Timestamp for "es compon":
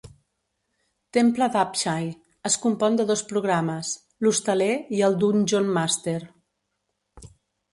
2.49-2.97